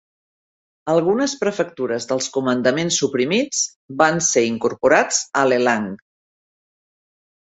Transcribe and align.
Algunes 0.93 1.33
prefectures 1.41 2.07
dels 2.11 2.29
comandaments 2.37 2.97
suprimits 3.03 3.61
van 4.03 4.19
ser 4.29 4.47
incorporats 4.51 5.21
a 5.43 5.45
Lelang. 5.53 5.89